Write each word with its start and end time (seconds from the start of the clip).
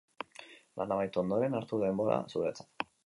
Lana 0.79 0.95
amaitu 0.97 1.21
ondoren, 1.23 1.59
hartu 1.59 1.83
denbora 1.85 2.17
zuretzat. 2.35 2.91